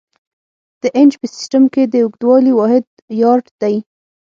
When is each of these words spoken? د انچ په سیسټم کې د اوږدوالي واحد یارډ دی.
د 0.81 0.83
انچ 0.99 1.13
په 1.21 1.27
سیسټم 1.33 1.63
کې 1.73 1.83
د 1.87 1.95
اوږدوالي 2.03 2.51
واحد 2.55 2.85
یارډ 3.21 3.45
دی. 3.61 3.75